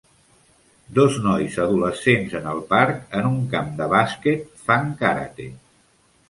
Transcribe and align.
Dos 0.99 1.17
nois 1.25 1.57
adolescents 1.65 2.33
en 2.39 2.47
el 2.53 2.63
parc 2.71 3.05
en 3.19 3.29
un 3.29 3.37
camp 3.53 3.69
de 3.83 3.89
bàsquet 3.93 4.57
fan 4.65 4.91
karate. 5.05 5.47